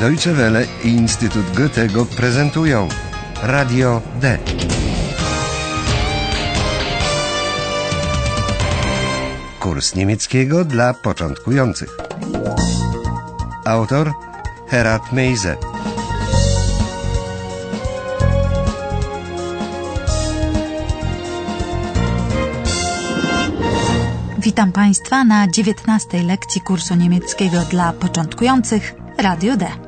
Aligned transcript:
Deutsche 0.00 0.32
Welle 0.32 0.66
i 0.84 0.88
Instytut 0.88 1.56
Goethego 1.56 2.06
prezentują 2.06 2.88
Radio 3.42 4.02
D. 4.20 4.38
Kurs 9.60 9.94
niemieckiego 9.94 10.64
dla 10.64 10.94
początkujących. 10.94 11.96
Autor 13.64 14.12
Herat 14.68 15.12
Meise. 15.12 15.56
Witam 24.38 24.72
Państwa 24.72 25.24
na 25.24 25.48
19 25.48 26.22
lekcji 26.22 26.60
kursu 26.60 26.94
niemieckiego 26.94 27.60
dla 27.70 27.92
początkujących 27.92 28.94
Radio 29.18 29.56
D. 29.56 29.85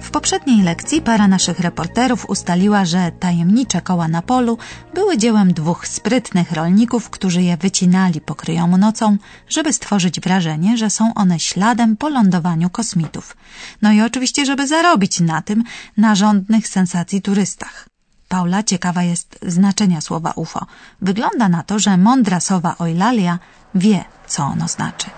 W 0.00 0.10
poprzedniej 0.10 0.62
lekcji 0.62 1.02
para 1.02 1.28
naszych 1.28 1.60
reporterów 1.60 2.30
ustaliła, 2.30 2.84
że 2.84 3.12
tajemnicze 3.20 3.80
koła 3.80 4.08
na 4.08 4.22
polu 4.22 4.58
były 4.94 5.18
dziełem 5.18 5.52
dwóch 5.52 5.88
sprytnych 5.88 6.52
rolników, 6.52 7.10
którzy 7.10 7.42
je 7.42 7.56
wycinali 7.56 8.20
pokryjomu 8.20 8.78
nocą, 8.78 9.16
żeby 9.48 9.72
stworzyć 9.72 10.20
wrażenie, 10.20 10.76
że 10.76 10.90
są 10.90 11.14
one 11.14 11.40
śladem 11.40 11.96
po 11.96 12.08
lądowaniu 12.08 12.70
kosmitów. 12.70 13.36
No 13.82 13.92
i 13.92 14.00
oczywiście, 14.00 14.46
żeby 14.46 14.66
zarobić 14.66 15.20
na 15.20 15.42
tym 15.42 15.64
na 15.96 16.14
rządnych 16.14 16.68
sensacji 16.68 17.22
turystach. 17.22 17.88
Paula 18.28 18.62
ciekawa 18.62 19.02
jest 19.02 19.38
znaczenia 19.46 20.00
słowa 20.00 20.32
UFO. 20.36 20.66
Wygląda 21.02 21.48
na 21.48 21.62
to, 21.62 21.78
że 21.78 21.96
mądra 21.96 22.40
sowa 22.40 22.76
Eulalia 22.80 23.38
wie, 23.74 24.04
co 24.26 24.42
ono 24.44 24.68
znaczy. 24.68 25.10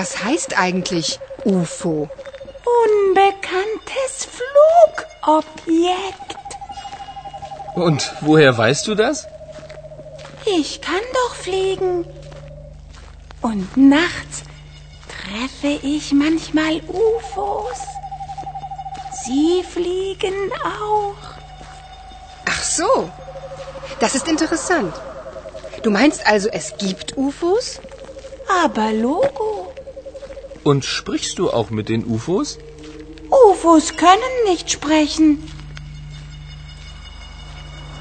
Was 0.00 0.22
heißt 0.22 0.56
eigentlich 0.56 1.18
UFO? 1.44 2.08
Unbekanntes 2.84 4.28
Flugobjekt. 5.26 6.36
Und 7.74 8.12
woher 8.20 8.56
weißt 8.56 8.86
du 8.86 8.94
das? 8.94 9.26
Ich 10.46 10.80
kann 10.80 11.00
doch 11.14 11.34
fliegen. 11.34 12.06
Und 13.42 13.76
nachts 13.76 14.44
treffe 15.16 15.80
ich 15.84 16.12
manchmal 16.12 16.80
UFOs. 16.86 17.80
Sie 19.24 19.64
fliegen 19.64 20.52
auch. 20.62 21.16
Ach 22.48 22.62
so. 22.62 23.10
Das 23.98 24.14
ist 24.14 24.28
interessant. 24.28 24.94
Du 25.82 25.90
meinst 25.90 26.24
also, 26.24 26.48
es 26.50 26.76
gibt 26.76 27.16
UFOs? 27.16 27.80
Aber 28.64 28.92
Logo. 28.92 29.47
Und 30.64 30.84
sprichst 30.84 31.38
du 31.38 31.50
auch 31.50 31.70
mit 31.70 31.88
den 31.88 32.04
UFOs? 32.04 32.58
UFOs 33.30 33.96
können 33.96 34.34
nicht 34.46 34.70
sprechen. 34.70 35.38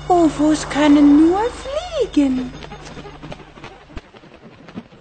UFOs 0.09 0.69
können 0.69 1.30
nur 1.30 1.41
fliegen. 1.63 2.52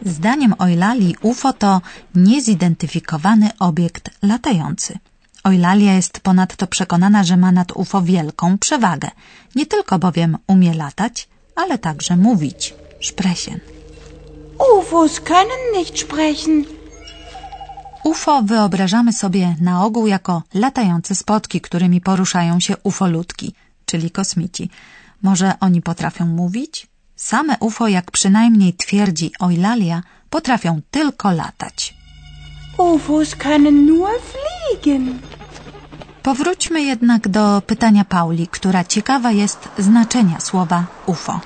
Zdaniem 0.05 0.55
Eulali 0.59 1.17
UFO 1.23 1.53
to 1.53 1.81
niezidentyfikowany 2.15 3.51
obiekt 3.59 4.11
latający. 4.23 4.99
Eulalia 5.45 5.95
jest 5.95 6.21
ponadto 6.21 6.67
przekonana, 6.67 7.25
że 7.25 7.37
ma 7.37 7.53
nad 7.53 7.73
UFO 7.73 8.03
wielką 8.03 8.59
przewagę. 8.59 9.11
Nie 9.55 9.67
tylko 9.67 9.99
bowiem 9.99 10.39
umie 10.47 10.75
latać, 10.75 11.29
ale 11.55 11.79
także 11.79 12.17
mówić. 12.17 12.75
Sprechen. 13.03 13.61
UFOs 14.79 15.21
können 15.21 15.79
nicht 15.79 15.99
sprechen. 15.99 16.76
UFO 18.07 18.43
wyobrażamy 18.43 19.13
sobie 19.13 19.57
na 19.61 19.85
ogół 19.85 20.07
jako 20.07 20.43
latające 20.55 21.15
spotki, 21.15 21.61
którymi 21.61 22.01
poruszają 22.01 22.61
się 22.61 22.75
ufolutki, 22.83 23.55
czyli 23.87 24.11
kosmici. 24.11 24.71
Może 25.23 25.53
oni 25.61 25.83
potrafią 25.83 26.27
mówić? 26.27 26.87
Same 27.17 27.57
UFO, 27.61 27.89
jak 27.89 28.11
przynajmniej 28.11 28.75
twierdzi 28.75 29.31
Eulalia, 29.41 30.03
potrafią 30.31 30.81
tylko 30.91 31.31
latać. 31.31 31.95
UFOs 32.79 33.37
können 33.37 33.87
nur 33.87 34.09
fliegen. 34.31 35.19
Powróćmy 36.23 36.83
jednak 36.83 37.29
do 37.29 37.63
pytania 37.67 38.05
Pauli, 38.05 38.49
która 38.49 38.85
ciekawa 38.85 39.31
jest 39.33 39.69
znaczenia 39.79 40.41
słowa 40.41 40.87
UFO. 41.07 41.41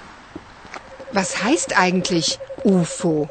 Was 1.14 1.34
heißt 1.34 1.72
eigentlich 1.76 2.38
UFO? 2.64 3.26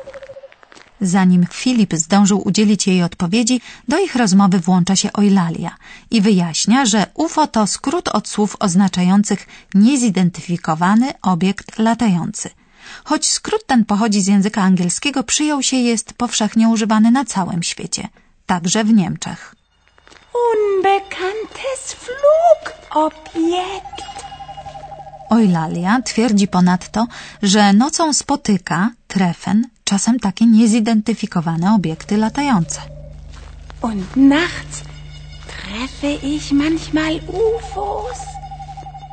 Zanim 1.01 1.45
Filip 1.51 1.93
zdążył 1.93 2.47
udzielić 2.47 2.87
jej 2.87 3.03
odpowiedzi, 3.03 3.61
do 3.87 3.99
ich 3.99 4.15
rozmowy 4.15 4.59
włącza 4.59 4.95
się 4.95 5.09
Eulalia 5.13 5.75
i 6.11 6.21
wyjaśnia, 6.21 6.85
że 6.85 7.05
UFO 7.13 7.47
to 7.47 7.67
skrót 7.67 8.07
od 8.07 8.27
słów 8.27 8.55
oznaczających 8.59 9.47
niezidentyfikowany 9.73 11.13
obiekt 11.21 11.79
latający. 11.79 12.49
Choć 13.03 13.29
skrót 13.29 13.65
ten 13.65 13.85
pochodzi 13.85 14.21
z 14.21 14.27
języka 14.27 14.61
angielskiego, 14.61 15.23
przyjął 15.23 15.63
się 15.63 15.77
jest 15.77 16.13
powszechnie 16.13 16.69
używany 16.69 17.11
na 17.11 17.25
całym 17.25 17.63
świecie, 17.63 18.07
także 18.45 18.83
w 18.83 18.93
Niemczech. 18.93 19.55
Unbekanntes 20.51 21.95
Flugobjekt. 22.89 24.09
Eulalia 25.31 26.01
twierdzi 26.01 26.47
ponadto, 26.47 27.07
że 27.43 27.73
nocą 27.73 28.13
spotyka, 28.13 28.91
treffen, 29.07 29.67
czasem 29.89 30.19
takie 30.19 30.45
niezidentyfikowane 30.45 31.73
obiekty 31.73 32.17
latające. 32.17 32.81
Und 33.81 34.15
nachts 34.15 34.83
treffe 35.53 36.11
ich 36.13 36.51
manchmal 36.51 37.13
UFOs. 37.27 38.19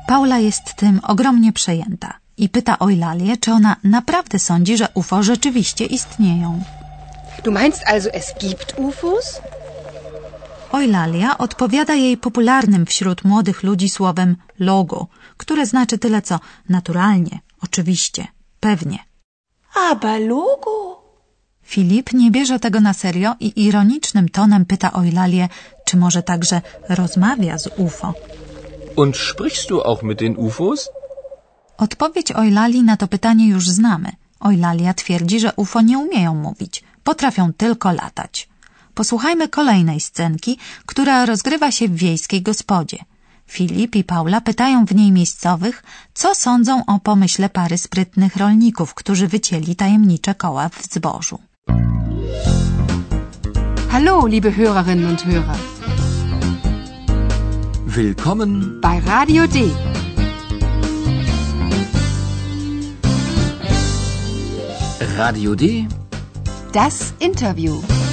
Paula 0.07 0.39
jest 0.39 0.75
tym 0.75 1.01
ogromnie 1.03 1.53
przejęta 1.53 2.11
i 2.37 2.49
pyta 2.49 2.77
Eulalię, 2.81 3.37
czy 3.37 3.53
ona 3.53 3.77
naprawdę 3.85 4.39
sądzi, 4.39 4.77
że 4.77 4.89
UFO 4.95 5.23
rzeczywiście 5.23 5.85
istnieją. 5.85 6.63
Du 7.45 7.53
meinst 7.53 7.83
also, 7.87 8.11
es 8.13 8.35
gibt 8.41 8.75
UFOs? 8.79 9.41
Eulalia 10.73 11.39
odpowiada 11.39 11.95
jej 11.95 12.17
popularnym 12.17 12.87
wśród 12.87 13.25
młodych 13.25 13.63
ludzi 13.63 13.89
słowem 13.89 14.37
logo, 14.59 15.07
które 15.37 15.67
znaczy 15.67 15.99
tyle 15.99 16.23
co 16.23 16.41
naturalnie, 16.69 17.39
oczywiście, 17.61 18.27
pewnie. 18.61 18.99
Aber 19.77 20.21
Logo. 20.21 21.03
Filip 21.63 22.13
nie 22.13 22.31
bierze 22.31 22.59
tego 22.59 22.81
na 22.81 22.93
serio 22.93 23.35
i 23.41 23.65
ironicznym 23.65 24.29
tonem 24.29 24.65
pyta 24.65 24.91
Eulalię, 24.91 25.49
czy 25.85 25.97
może 25.97 26.23
także 26.23 26.61
rozmawia 26.89 27.59
z 27.59 27.67
UFO. 27.79 28.15
Und 28.97 29.17
sprichst 29.17 29.69
du 29.69 29.83
auch 29.83 30.03
mit 30.03 30.19
den 30.19 30.37
UFOs? 30.37 30.89
Odpowiedź 31.79 32.31
Eulali 32.31 32.83
na 32.83 32.97
to 32.97 33.09
pytanie 33.09 33.49
już 33.49 33.69
znamy. 33.69 34.13
Eulalia 34.45 34.95
twierdzi, 34.95 35.41
że 35.41 35.53
UFO 35.57 35.81
nie 35.81 35.99
umieją 35.99 36.35
mówić, 36.35 36.85
potrafią 37.05 37.53
tylko 37.53 37.93
latać. 37.93 38.49
Posłuchajmy 38.95 39.49
kolejnej 39.49 40.01
scenki, 40.01 40.59
która 40.87 41.27
rozgrywa 41.27 41.71
się 41.71 41.89
w 41.89 41.97
wiejskiej 41.97 42.43
gospodzie. 42.43 42.99
Filip 43.47 43.97
i 43.97 44.05
Paula 44.05 44.41
pytają 44.41 44.87
w 44.87 44.95
niej 44.95 45.13
miejscowych, 45.13 45.83
co 46.15 46.35
sądzą 46.35 46.87
o 46.87 46.99
pomyśle 46.99 47.49
pary 47.49 47.79
sprytnych 47.79 48.37
rolników, 48.37 48.95
którzy 48.95 49.29
wycięli 49.29 49.77
tajemnicze 49.77 50.35
koła 50.35 50.69
w 50.69 50.83
zbożu. 50.93 51.39
Hallo, 53.89 54.27
liebe 54.27 54.51
Hörerinnen 54.51 55.09
und 55.09 55.23
Hörer. 55.27 55.57
Willkommen 57.87 58.81
Bei 58.81 59.01
Radio 59.07 59.49
D. 59.49 59.61
Radio 65.17 65.55
D. 65.55 65.87
Das 66.73 67.15
Interview. 67.21 68.06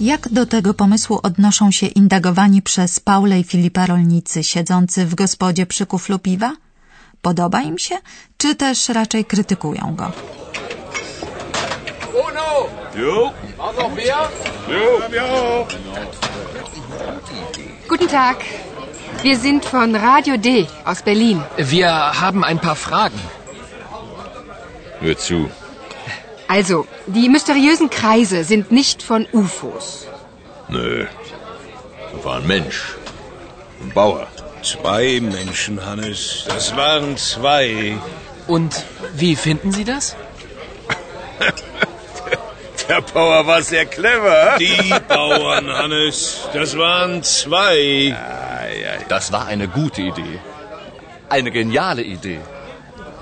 Jak 0.00 0.28
do 0.28 0.46
tego 0.46 0.74
pomysłu 0.74 1.20
odnoszą 1.22 1.70
się 1.70 1.86
indagowani 1.86 2.62
przez 2.62 3.00
Paulę 3.00 3.40
i 3.40 3.44
Filipa 3.44 3.86
rolnicy 3.86 4.44
siedzący 4.44 5.06
w 5.06 5.14
gospodzie 5.14 5.66
przy 5.66 5.86
kuflu 5.86 6.18
piwa? 6.18 6.52
Podoba 7.22 7.62
im 7.62 7.78
się, 7.78 7.94
czy 8.38 8.54
też 8.54 8.88
raczej 8.88 9.24
krytykują 9.24 9.94
go? 9.96 10.12
Guten 17.88 18.08
Tag. 18.08 18.44
Wir 19.22 19.38
sind 19.38 19.64
von 19.64 19.96
Radio 19.96 20.38
D 20.38 20.66
aus 20.84 21.02
Berlin. 21.02 21.42
Wir 21.58 21.88
haben 22.20 22.44
ein 22.44 22.58
paar 22.58 22.76
Fragen. 22.76 23.20
Hör 25.02 25.16
zu. 25.16 25.48
Also, 26.50 26.88
die 27.06 27.28
mysteriösen 27.28 27.90
Kreise 27.90 28.42
sind 28.42 28.72
nicht 28.72 29.04
von 29.04 29.24
UFOs. 29.32 30.08
Nö. 30.68 31.06
Da 32.12 32.24
war 32.24 32.36
ein 32.38 32.46
Mensch. 32.48 32.96
Ein 33.80 33.92
Bauer. 33.94 34.26
Zwei 34.64 35.20
Menschen, 35.20 35.86
Hannes. 35.86 36.46
Das 36.48 36.76
waren 36.76 37.16
zwei. 37.16 37.96
Und 38.48 38.84
wie 39.14 39.36
finden 39.36 39.70
Sie 39.70 39.84
das? 39.84 40.16
Der 42.88 43.00
Bauer 43.00 43.46
war 43.46 43.62
sehr 43.62 43.86
clever. 43.86 44.56
Die 44.58 44.92
Bauern, 45.06 45.68
Hannes, 45.68 46.48
das 46.52 46.76
waren 46.76 47.22
zwei. 47.22 48.16
Das 49.08 49.30
war 49.30 49.46
eine 49.46 49.68
gute 49.68 50.02
Idee. 50.02 50.40
Eine 51.28 51.52
geniale 51.52 52.02
Idee. 52.02 52.40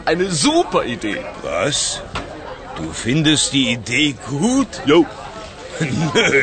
Eine 0.07 0.31
super 0.31 0.87
Idee. 0.87 1.21
Was? 1.43 2.01
Du 2.79 2.93
findest 2.93 3.53
die 3.53 3.73
Idee 3.73 4.15
gut? 4.29 4.69
Jo. 4.87 5.05
Nö, 6.15 6.43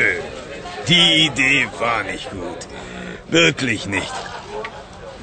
die 0.88 1.26
Idee 1.26 1.66
war 1.78 2.02
nicht 2.02 2.30
gut. 2.30 2.60
Wirklich 3.28 3.86
nicht. 3.86 4.12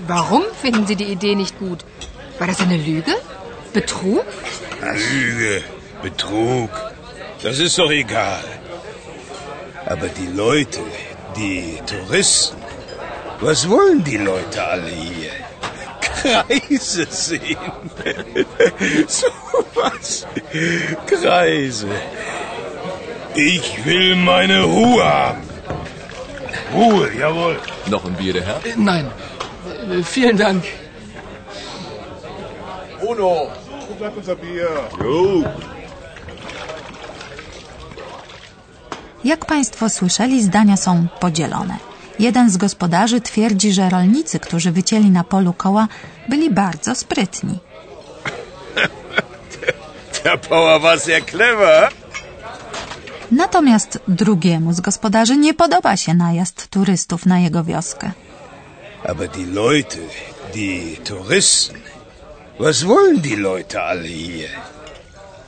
Warum 0.08 0.44
finden 0.62 0.86
Sie 0.88 0.96
die 0.96 1.12
Idee 1.16 1.36
nicht 1.36 1.60
gut? 1.60 1.86
War 2.40 2.48
das 2.48 2.60
eine 2.62 2.78
Lüge? 2.78 3.16
Betrug? 3.74 4.26
Lüge, 4.82 5.64
Betrug, 6.02 6.70
das 7.44 7.60
ist 7.60 7.78
doch 7.78 7.92
egal. 7.92 8.44
Aber 9.86 10.08
die 10.08 10.28
Leute, 10.28 10.82
die 11.38 11.80
Touristen, 11.86 12.58
was 13.40 13.70
wollen 13.70 14.04
die 14.04 14.18
Leute 14.18 14.64
alle 14.64 14.90
hier? 14.90 15.43
Kreise 16.24 17.06
sehen. 17.10 17.58
so 19.08 19.28
was. 19.76 20.26
Kreise. 21.06 21.88
Ich 23.36 23.86
will 23.86 24.16
meine 24.16 24.64
Ruhe 24.64 25.04
haben. 25.04 25.44
Ruhe, 26.74 27.08
jawohl. 27.20 27.60
Noch 27.88 28.06
ein 28.06 28.14
Bier, 28.14 28.34
der 28.34 28.46
Herr? 28.46 28.60
Nein. 28.78 29.06
Vielen 30.04 30.38
Dank. 30.38 30.64
Uno. 33.02 33.52
Wo 33.88 33.94
bleibt 34.00 34.18
unser 34.18 34.36
Bier? 34.36 34.70
Jo. 35.04 35.44
Jak 39.24 39.46
Państwo 39.46 39.90
słyszeli, 39.90 40.44
zdania 40.44 40.78
są 40.78 41.08
podzielone. 41.20 41.93
Jeden 42.20 42.50
z 42.50 42.58
gospodarzy 42.58 43.22
twierdzi, 43.22 43.74
że 43.74 43.90
rolnicy, 43.90 44.40
którzy 44.40 44.72
wycięli 44.72 45.10
na 45.10 45.24
polu 45.24 45.54
koła, 45.54 45.88
byli 46.30 46.50
bardzo 46.50 46.96
sprytni. 46.96 47.60
Der 50.24 50.40
Bauer 50.50 50.82
war 50.82 51.00
sehr 51.00 51.26
clever. 51.26 51.90
Natomiast 53.32 54.00
drugiemu 54.08 54.74
z 54.74 54.82
gospodarzy 54.82 55.38
nie 55.38 55.54
podoba 55.54 55.98
się 55.98 56.14
najazd 56.14 56.68
turystów 56.68 57.26
na 57.26 57.40
jego 57.40 57.64
wioskę. 57.64 58.12
Aber 59.10 59.30
die 59.30 59.46
Leute, 59.46 59.98
die 60.54 60.98
Touristen, 61.04 61.78
was 62.60 62.84
wollen 62.84 63.22
die 63.22 63.38
Leute 63.38 63.84
alle 63.84 64.08
hier? 64.08 64.50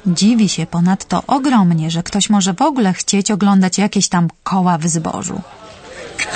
Dziwi 0.08 0.50
się 0.50 0.66
ponadto 0.66 1.24
ogromnie, 1.28 1.92
że 1.92 2.04
ktoś 2.04 2.30
może 2.30 2.54
w 2.54 2.62
ogóle 2.62 2.94
chcieć 2.94 3.32
oglądać 3.32 3.78
jakieś 3.78 4.08
tam 4.10 4.28
koła 4.44 4.78
w 4.78 4.88
zbożu. 4.88 5.42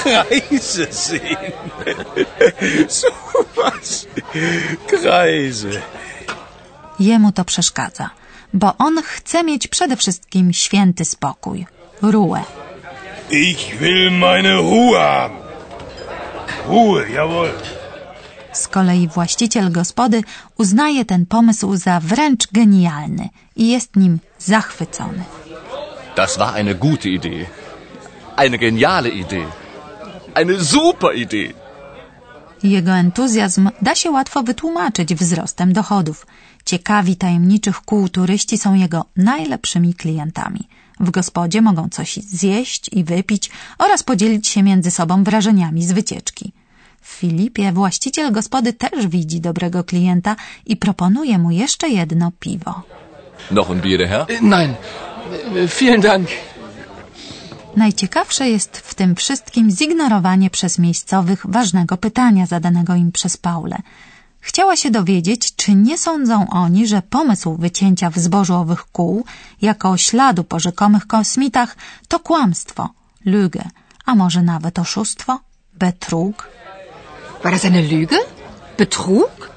Kreise 0.04 0.94
sehen. 0.94 1.52
so 2.88 3.08
was. 3.56 4.08
Kreise. 4.88 5.82
Jemu 7.00 7.32
to 7.32 7.46
przeszkadza, 7.46 8.10
bo 8.54 8.78
on 8.78 9.02
chce 9.04 9.44
mieć 9.44 9.68
przede 9.68 9.96
wszystkim 9.98 10.54
święty 10.54 11.06
spokój, 11.06 11.66
rułę. 12.02 12.44
Ich 13.32 13.78
will 13.80 14.12
meine 14.12 14.56
Ruhe 14.56 15.00
haben. 15.00 15.38
Ruhe, 16.68 17.10
jawohl. 17.10 17.52
Z 18.54 18.68
kolei 18.68 19.08
właściciel 19.08 19.72
gospody 19.72 20.24
uznaje 20.58 21.06
ten 21.06 21.26
pomysł 21.26 21.76
za 21.76 22.00
wręcz 22.00 22.48
genialny 22.52 23.30
i 23.56 23.70
jest 23.70 23.96
nim 23.96 24.20
zachwycony. 24.40 25.24
Das 26.16 26.38
war 26.38 26.56
eine 26.56 26.76
gute 26.76 27.10
Idee. 27.10 27.46
Eine 28.36 28.58
geniale 28.58 29.10
Idee. 29.10 29.48
Eine 30.36 30.66
super 30.66 31.16
Idee. 31.16 31.54
Jego 32.64 32.92
entuzjazm 32.92 33.70
da 33.82 33.96
się 33.96 34.12
łatwo 34.12 34.44
wytłumaczyć 34.44 35.16
wzrostem 35.16 35.74
dochodów. 35.74 36.28
Ciekawi 36.66 37.16
tajemniczych 37.16 37.82
kół 37.82 38.10
turyści 38.10 38.58
są 38.58 38.74
jego 38.74 39.06
najlepszymi 39.18 39.94
klientami. 39.94 40.68
W 41.00 41.12
gospodzie 41.12 41.62
mogą 41.62 41.90
coś 41.90 42.16
zjeść 42.16 42.90
i 42.92 43.04
wypić 43.04 43.52
oraz 43.78 44.04
podzielić 44.04 44.48
się 44.48 44.64
między 44.64 44.92
sobą 44.92 45.24
wrażeniami 45.24 45.84
z 45.84 45.92
wycieczki. 45.92 46.52
W 47.02 47.08
Filipie 47.08 47.72
właściciel 47.72 48.32
gospody 48.32 48.74
też 48.74 49.08
widzi 49.08 49.42
dobrego 49.42 49.84
klienta 49.84 50.36
i 50.66 50.78
proponuje 50.78 51.38
mu 51.38 51.52
jeszcze 51.52 51.90
jedno 51.90 52.32
piwo. 52.40 52.82
Noch 53.52 53.72
ein 53.72 53.82
Bier, 53.82 54.08
Herr? 54.08 54.26
Nein. 54.42 54.74
Vielen 55.80 56.02
Dank. 56.02 56.28
Najciekawsze 57.86 58.50
jest 58.50 58.78
w 58.78 58.96
tym 58.96 59.16
wszystkim 59.16 59.72
zignorowanie 59.72 60.50
przez 60.50 60.80
miejscowych 60.80 61.46
ważnego 61.58 61.98
pytania 61.98 62.46
zadanego 62.46 62.96
im 62.96 63.12
przez 63.12 63.38
Paulę. 63.38 63.78
Chciała 64.40 64.76
się 64.76 64.90
dowiedzieć, 64.92 65.56
czy 65.56 65.76
nie 65.76 65.98
sądzą 65.98 66.50
oni, 66.50 66.88
że 66.88 67.02
pomysł 67.02 67.56
wycięcia 67.58 68.10
w 68.10 68.18
zbożu 68.20 68.56
owych 68.56 68.84
kół 68.92 69.26
jako 69.62 69.98
śladu 69.98 70.44
po 70.44 70.60
rzekomych 70.60 71.08
kosmitach 71.08 71.78
to 72.08 72.20
kłamstwo, 72.20 72.90
lüge, 73.26 73.64
a 74.06 74.16
może 74.16 74.42
nawet 74.42 74.80
oszustwo, 74.80 75.40
betrug. 75.74 76.50
War 77.44 77.54
das 77.54 77.66
eine 77.66 77.82
Lüge? 77.82 78.18
Betrug? 78.78 79.50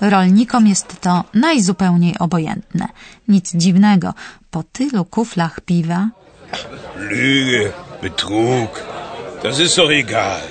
Rolnikom 0.00 0.66
jest 0.66 1.00
to 1.00 1.24
najzupełniej 1.34 2.18
obojętne. 2.18 2.88
Nic 3.28 3.52
dziwnego, 3.54 4.14
po 4.50 4.62
tylu 4.62 5.04
kuflach 5.04 5.60
piwa 5.60 6.20
Lüge, 7.10 7.72
Betrug, 8.02 8.70
das 9.42 9.58
ist 9.58 9.78
doch 9.78 9.90
egal. 9.90 10.42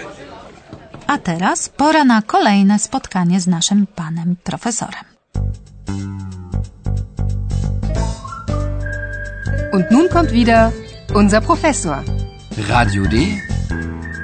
A 1.07 1.17
teraz 1.17 1.69
pora 1.69 2.03
na 2.03 2.21
kolejne 2.21 2.79
spotkanie 2.79 3.39
z 3.41 3.47
naszym 3.47 3.87
panem 3.87 4.35
profesorem. 4.43 5.05
Und 9.71 9.91
nun 9.91 10.09
kommt 10.09 10.31
wieder 10.31 10.71
unser 11.13 11.41
Professor. 11.41 12.03
Radio 12.69 13.03
D. 13.03 13.15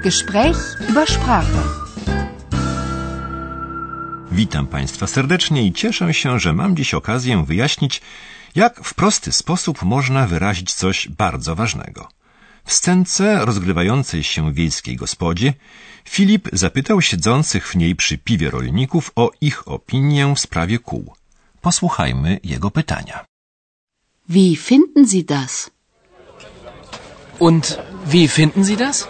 Gespräch 0.03 0.57
über 0.89 1.05
Sprache. 1.09 1.61
Witam 4.31 4.67
Państwa 4.67 5.07
serdecznie 5.07 5.63
i 5.67 5.73
cieszę 5.73 6.13
się, 6.13 6.39
że 6.39 6.53
mam 6.53 6.75
dziś 6.75 6.93
okazję 6.93 7.45
wyjaśnić, 7.45 8.01
jak 8.55 8.83
w 8.83 8.93
prosty 8.93 9.31
sposób 9.31 9.83
można 9.83 10.27
wyrazić 10.27 10.73
coś 10.73 11.07
bardzo 11.09 11.55
ważnego. 11.55 12.07
W 12.65 12.73
scence 12.73 13.45
rozgrywającej 13.45 14.23
się 14.23 14.51
w 14.51 14.53
wiejskiej 14.53 14.95
gospodzie 14.95 15.53
Filip 16.05 16.49
zapytał 16.53 17.01
siedzących 17.01 17.67
w 17.67 17.75
niej 17.75 17.95
przy 17.95 18.17
piwie 18.17 18.49
rolników 18.49 19.11
o 19.15 19.31
ich 19.41 19.67
opinię 19.67 20.33
w 20.35 20.39
sprawie 20.39 20.79
kół. 20.79 21.13
Posłuchajmy 21.61 22.39
jego 22.43 22.71
pytania. 22.71 23.25
Wie 24.29 24.55
finden 24.55 25.07
Sie 25.07 25.23
das? 25.23 25.69
Und 27.39 27.77
wie 28.05 28.27
finden 28.27 28.65
Sie 28.65 28.77
das? 28.77 29.07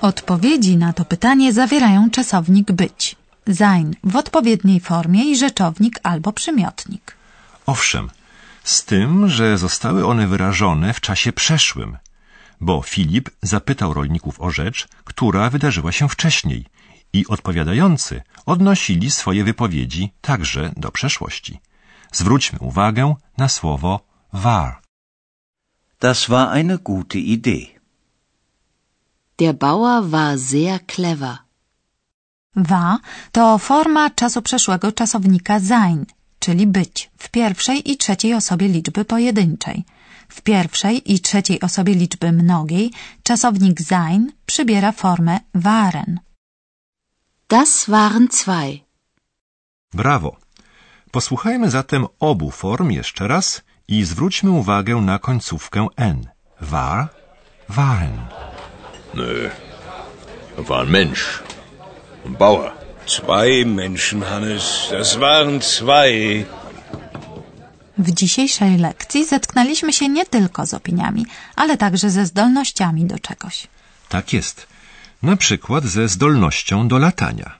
Odpowiedzi 0.00 0.76
na 0.76 0.92
to 0.92 1.04
pytanie 1.04 1.52
zawierają 1.52 2.10
czasownik 2.10 2.72
być, 2.72 3.16
sein 3.54 3.94
w 4.04 4.16
odpowiedniej 4.16 4.80
formie 4.80 5.24
i 5.30 5.36
rzeczownik 5.36 6.00
albo 6.02 6.32
przymiotnik. 6.32 7.16
Owszem, 7.66 8.10
z 8.64 8.84
tym, 8.84 9.28
że 9.28 9.58
zostały 9.58 10.06
one 10.06 10.26
wyrażone 10.26 10.94
w 10.94 11.00
czasie 11.00 11.32
przeszłym, 11.32 11.96
bo 12.60 12.82
Filip 12.82 13.30
zapytał 13.42 13.94
rolników 13.94 14.40
o 14.40 14.50
rzecz, 14.50 14.88
która 15.04 15.50
wydarzyła 15.50 15.92
się 15.92 16.08
wcześniej 16.08 16.66
i 17.12 17.26
odpowiadający 17.26 18.22
odnosili 18.46 19.10
swoje 19.10 19.44
wypowiedzi 19.44 20.12
także 20.20 20.72
do 20.76 20.90
przeszłości. 20.90 21.60
Zwróćmy 22.12 22.58
uwagę 22.58 23.14
na 23.38 23.48
słowo 23.48 24.00
war. 24.32 24.80
Das 26.00 26.28
war 26.28 26.48
eine 26.48 26.78
gute 26.78 27.18
Idee. 27.18 27.74
Der 29.38 29.54
Bauer 29.54 30.04
war 30.04 30.38
sehr 30.38 30.80
clever. 30.86 31.38
War 32.56 32.98
to 33.32 33.58
forma 33.58 34.10
czasu 34.10 34.42
przeszłego 34.42 34.92
czasownika 34.92 35.60
sein, 35.60 36.06
czyli 36.44 36.66
być, 36.66 37.10
w 37.18 37.26
pierwszej 37.30 37.90
i 37.90 37.96
trzeciej 37.96 38.34
osobie 38.34 38.68
liczby 38.68 39.04
pojedynczej. 39.04 39.84
W 40.28 40.38
pierwszej 40.42 41.12
i 41.12 41.20
trzeciej 41.20 41.60
osobie 41.60 41.94
liczby 41.94 42.32
mnogiej 42.32 42.92
czasownik 43.22 43.80
sein 43.80 44.32
przybiera 44.46 44.92
formę 44.92 45.40
waren. 45.54 46.20
Das 47.48 47.86
waren 47.88 48.28
zwei. 48.28 48.84
Brawo! 49.94 50.36
Posłuchajmy 51.10 51.70
zatem 51.70 52.06
obu 52.20 52.50
form 52.50 52.90
jeszcze 52.90 53.28
raz 53.28 53.62
i 53.88 54.04
zwróćmy 54.04 54.50
uwagę 54.50 54.94
na 54.96 55.18
końcówkę 55.18 55.86
n. 55.96 56.26
War, 56.60 57.08
waren. 57.68 58.16
Nö. 59.14 59.50
War 60.58 60.86
Mensch. 60.86 61.42
Bauer. 62.26 62.83
Zwei 63.06 63.64
Menschen, 63.64 64.22
Hannes, 64.22 64.88
das 64.90 65.16
waren 65.16 65.60
zwei. 65.60 66.44
W 67.98 68.10
dzisiejszej 68.10 68.78
lekcji 68.78 69.24
zetknęliśmy 69.24 69.92
się 69.92 70.08
nie 70.08 70.26
tylko 70.26 70.66
z 70.66 70.74
opiniami, 70.74 71.26
ale 71.56 71.76
także 71.76 72.10
ze 72.10 72.26
zdolnościami 72.26 73.04
do 73.04 73.18
czegoś. 73.18 73.66
Tak 74.08 74.32
jest. 74.32 74.66
Na 75.22 75.36
przykład 75.36 75.84
ze 75.84 76.08
zdolnością 76.08 76.88
do 76.88 76.98
latania. 76.98 77.58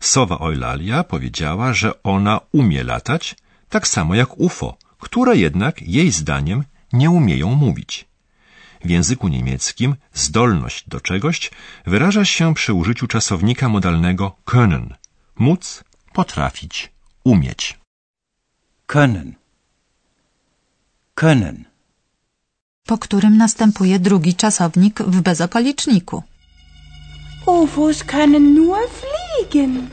Sowa 0.00 0.36
Eulalia 0.36 1.04
powiedziała, 1.04 1.72
że 1.72 2.02
ona 2.02 2.40
umie 2.52 2.84
latać, 2.84 3.36
tak 3.68 3.88
samo 3.88 4.14
jak 4.14 4.38
UFO, 4.38 4.76
które 4.98 5.36
jednak 5.36 5.82
jej 5.82 6.10
zdaniem 6.10 6.64
nie 6.92 7.10
umieją 7.10 7.54
mówić. 7.54 8.11
W 8.84 8.90
języku 8.90 9.28
niemieckim 9.28 9.96
zdolność 10.14 10.88
do 10.88 11.00
czegoś 11.00 11.50
wyraża 11.86 12.24
się 12.24 12.54
przy 12.54 12.74
użyciu 12.74 13.06
czasownika 13.06 13.68
modalnego 13.68 14.36
können. 14.44 14.86
Móc, 15.38 15.84
potrafić, 16.12 16.92
umieć. 17.24 17.78
Können. 18.86 19.32
Können. 21.14 21.64
Po 22.86 22.98
którym 22.98 23.36
następuje 23.36 23.98
drugi 23.98 24.34
czasownik 24.34 25.02
w 25.02 25.20
bezokoliczniku. 25.20 26.22
UFOs 27.46 28.04
können 28.04 28.54
nur 28.54 28.78
fliegen. 28.98 29.88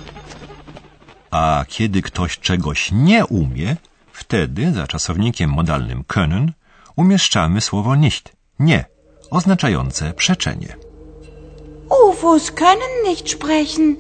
A 1.32 1.66
kiedy 1.68 2.02
ktoś 2.02 2.40
czegoś 2.40 2.92
nie 2.92 3.26
umie, 3.26 3.78
wtedy 4.14 4.74
za 4.74 4.88
czasownikiem 4.88 5.50
modalnym 5.52 6.04
können 6.04 6.52
umieszczamy 6.96 7.62
słowo 7.62 7.96
nicht, 7.96 8.39
nie, 8.60 8.86
oznaczające 9.32 10.14
przeczenie. 10.14 10.76
UFOs 12.10 12.52
können 12.52 13.10
nicht 13.10 13.32
sprechen. 13.32 13.96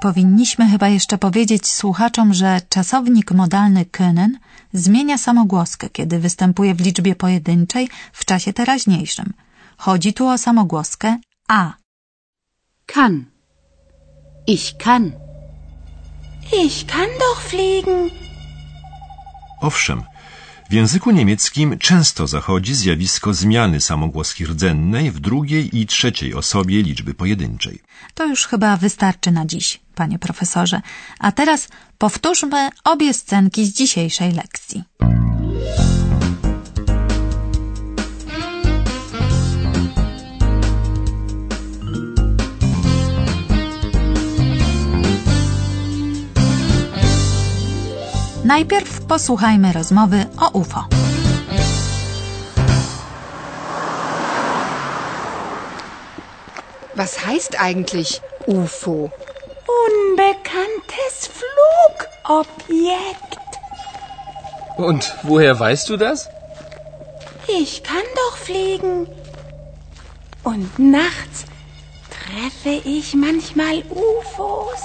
Powinniśmy 0.00 0.68
chyba 0.70 0.88
jeszcze 0.88 1.18
powiedzieć 1.18 1.68
słuchaczom, 1.68 2.34
że 2.34 2.60
czasownik 2.68 3.30
modalny 3.32 3.84
können 3.84 4.30
zmienia 4.74 5.18
samogłoskę, 5.18 5.88
kiedy 5.90 6.18
występuje 6.18 6.74
w 6.74 6.80
liczbie 6.80 7.16
pojedynczej 7.16 7.88
w 8.12 8.24
czasie 8.24 8.52
teraźniejszym. 8.52 9.32
Chodzi 9.76 10.14
tu 10.14 10.26
o 10.26 10.38
samogłoskę 10.38 11.18
a. 11.48 11.72
Kann. 12.86 13.24
Ich 14.46 14.76
kann. 14.76 15.12
Ich 16.64 16.86
kann 16.86 17.10
doch 17.18 17.40
fliegen. 17.40 18.10
Owszem, 19.60 20.02
w 20.70 20.72
języku 20.72 21.10
niemieckim 21.10 21.78
często 21.78 22.26
zachodzi 22.26 22.74
zjawisko 22.74 23.34
zmiany 23.34 23.80
samogłoski 23.80 24.46
rdzennej 24.46 25.10
w 25.10 25.20
drugiej 25.20 25.78
i 25.78 25.86
trzeciej 25.86 26.34
osobie 26.34 26.82
liczby 26.82 27.14
pojedynczej. 27.14 27.82
To 28.14 28.26
już 28.26 28.46
chyba 28.46 28.76
wystarczy 28.76 29.30
na 29.30 29.46
dziś, 29.46 29.80
panie 29.94 30.18
profesorze. 30.18 30.80
A 31.18 31.32
teraz 31.32 31.68
powtórzmy 31.98 32.70
obie 32.84 33.14
scenki 33.14 33.66
z 33.66 33.72
dzisiejszej 33.72 34.32
lekcji. 34.32 34.84
Najpierw 48.46 49.00
posłuchajmy 49.00 49.72
rozmowy 49.72 50.26
o 50.40 50.58
UFO. 50.58 50.84
Was 56.96 57.26
heißt 57.26 57.56
eigentlich 57.60 58.20
UFO? 58.46 59.10
Unbekanntes 59.86 61.30
Flugobjekt. 62.26 63.40
Und 64.76 65.14
woher 65.22 65.58
weißt 65.60 65.88
du 65.88 65.96
das? 65.96 66.28
Ich 67.48 67.82
kann 67.82 68.06
doch 68.14 68.36
fliegen. 68.36 69.08
Und 70.44 70.78
nachts 70.78 71.44
treffe 72.10 72.88
ich 72.88 73.14
manchmal 73.14 73.82
UFOs. 73.90 74.82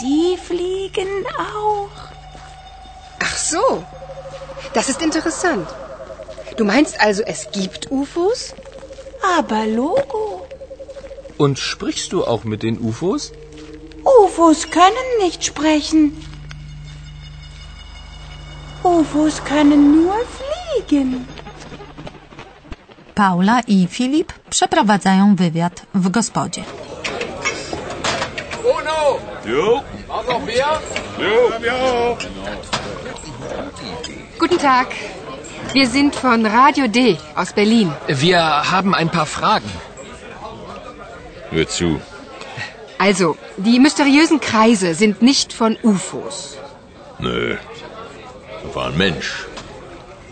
Sie 0.00 0.36
fliegen 0.36 1.24
auch. 1.38 2.07
Ach 3.48 3.52
so. 3.52 3.84
Das 4.74 4.88
ist 4.88 5.00
interessant. 5.02 5.68
Du 6.56 6.64
meinst 6.64 7.00
also, 7.00 7.22
es 7.22 7.50
gibt 7.50 7.90
UFOs? 7.90 8.54
Aber 9.38 9.66
Logo. 9.66 10.46
Und 11.38 11.58
sprichst 11.58 12.12
du 12.12 12.24
auch 12.26 12.44
mit 12.44 12.62
den 12.62 12.78
UFOs? 12.78 13.32
UFOs 14.04 14.70
können 14.70 15.08
nicht 15.22 15.44
sprechen. 15.44 16.02
UFOs 18.82 19.44
können 19.44 20.02
nur 20.02 20.16
fliegen. 20.36 21.26
Paula 23.14 23.60
i 23.66 23.86
Filip 23.90 24.32
przeprowadzają 24.50 25.36
wywiad 25.36 25.82
w 25.94 26.10
gospodzie. 26.10 26.64
Uno! 28.64 29.18
Jo. 29.44 29.82
Mach 30.08 30.26
noch 30.26 30.44
mehr? 30.46 30.80
Jo. 31.18 31.66
Ja. 31.66 32.77
Guten 34.38 34.58
Tag. 34.58 34.88
Wir 35.72 35.88
sind 35.88 36.14
von 36.14 36.46
Radio 36.46 36.86
D 36.86 37.18
aus 37.34 37.52
Berlin. 37.52 37.92
Wir 38.06 38.40
haben 38.70 38.94
ein 38.94 39.10
paar 39.10 39.26
Fragen. 39.26 39.70
Hör 41.50 41.66
zu. 41.66 42.00
Also, 42.98 43.36
die 43.56 43.80
mysteriösen 43.80 44.40
Kreise 44.40 44.94
sind 44.94 45.22
nicht 45.22 45.52
von 45.52 45.76
UFOs. 45.82 46.56
Nö. 47.18 47.56
Das 48.62 48.74
war 48.76 48.86
ein 48.88 48.96
Mensch. 48.96 49.46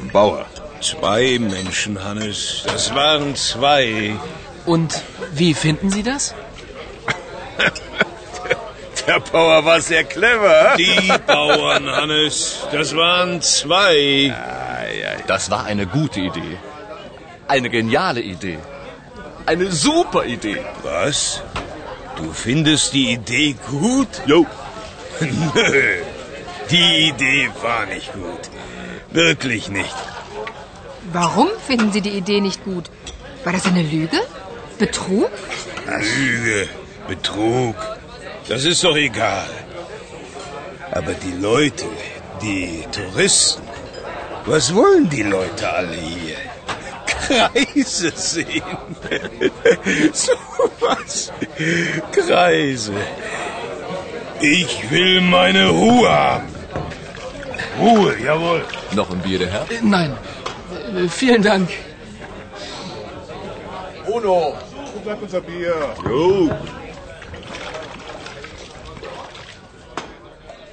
Ein 0.00 0.10
Bauer. 0.10 0.46
Zwei 0.80 1.38
Menschen, 1.40 2.04
Hannes. 2.04 2.62
Das 2.64 2.94
waren 2.94 3.34
zwei. 3.34 4.14
Und 4.66 5.02
wie 5.32 5.52
finden 5.52 5.90
Sie 5.90 6.04
das? 6.04 6.34
Der 9.06 9.20
Bauer 9.20 9.64
war 9.64 9.80
sehr 9.80 10.04
clever. 10.04 10.75
Die 10.76 11.12
Bauern, 11.26 11.86
Hannes. 11.88 12.66
Das 12.72 12.94
waren 12.96 13.40
zwei. 13.40 14.34
Das 15.26 15.50
war 15.50 15.64
eine 15.64 15.86
gute 15.86 16.20
Idee. 16.20 16.58
Eine 17.48 17.70
geniale 17.70 18.20
Idee. 18.20 18.58
Eine 19.46 19.70
super 19.70 20.25
Idee. 20.25 20.60
Was? 20.82 21.42
Du 22.16 22.32
findest 22.32 22.92
die 22.94 23.12
Idee 23.12 23.54
gut? 23.70 24.08
Jo. 24.26 24.46
Nö. 25.20 25.82
Die 26.70 27.08
Idee 27.08 27.50
war 27.62 27.86
nicht 27.86 28.12
gut. 28.12 28.50
Wirklich 29.10 29.68
nicht. 29.68 29.94
Warum 31.12 31.48
finden 31.64 31.92
Sie 31.92 32.00
die 32.00 32.10
Idee 32.10 32.40
nicht 32.40 32.64
gut? 32.64 32.90
War 33.44 33.52
das 33.52 33.66
eine 33.66 33.82
Lüge? 33.82 34.20
Betrug? 34.78 35.30
Lüge, 35.86 36.68
Betrug. 37.06 37.76
Das 38.48 38.64
ist 38.64 38.84
doch 38.84 38.96
egal. 38.96 39.48
Aber 40.92 41.12
die 41.14 41.36
Leute, 41.40 41.84
die 42.40 42.84
Touristen, 42.92 43.62
was 44.44 44.74
wollen 44.74 45.08
die 45.10 45.22
Leute 45.24 45.68
alle 45.68 45.96
hier? 45.96 46.36
Kreise 47.06 48.12
sehen. 48.14 48.62
so 50.12 50.32
was. 50.80 51.32
Kreise. 52.12 52.94
Ich 54.40 54.90
will 54.90 55.20
meine 55.22 55.68
Ruhe 55.68 56.08
haben. 56.08 56.54
Ruhe, 57.80 58.16
jawohl. 58.24 58.64
Noch 58.94 59.10
ein 59.10 59.18
Bier, 59.18 59.40
der 59.40 59.50
Herr? 59.50 59.62
Äh, 59.70 59.80
Nein. 59.82 60.16
Äh, 60.94 61.08
Vielen 61.08 61.42
Dank. 61.42 61.68
Uno. 64.06 64.54
Sag 65.04 65.20
unser 65.20 65.40
Bier. 65.40 65.74
Jo. 66.08 66.50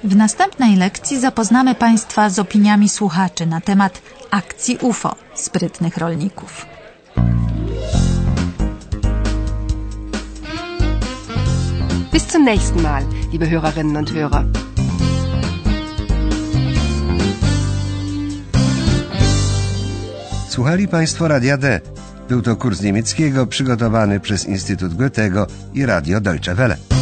W 0.04 0.16
następnej 0.16 0.76
lekcji 0.76 1.20
zapoznamy 1.20 1.74
Państwa 1.74 2.30
z 2.30 2.38
opiniami 2.38 2.88
słuchaczy 2.88 3.46
na 3.46 3.60
temat 3.60 4.02
akcji 4.30 4.78
UFO 4.80 5.16
sprytnych 5.34 5.96
rolników. 5.96 6.66
Bis 12.12 12.32
zum 12.32 12.44
nächsten 12.44 12.82
Mal, 12.82 13.04
liebe 13.32 13.46
Hörerinnen 13.46 13.96
und 13.96 14.10
Hörer. 14.10 14.44
Słuchali 20.48 20.88
Państwo 20.88 21.28
Radia 21.28 21.56
D. 21.56 21.80
Był 22.28 22.42
to 22.42 22.56
kurs 22.56 22.82
niemieckiego 22.82 23.46
przygotowany 23.46 24.20
przez 24.20 24.46
Instytut 24.46 24.94
Goethego 24.94 25.46
i 25.74 25.86
Radio 25.86 26.20
Deutsche 26.20 26.54
Welle. 26.54 26.93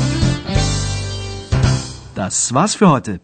Das 2.14 2.52
war's 2.52 2.75
für 2.75 2.90
heute. 2.90 3.21